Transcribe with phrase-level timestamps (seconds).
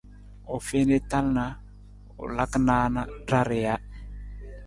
[0.53, 1.43] U fiin i tal na,
[2.19, 2.95] u laka naan
[3.29, 3.75] ra rija.